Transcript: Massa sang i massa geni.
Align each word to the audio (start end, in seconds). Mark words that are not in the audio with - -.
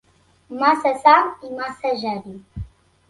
Massa 0.61 0.93
sang 1.03 1.27
i 1.49 1.53
massa 1.59 1.91
geni. 2.05 2.37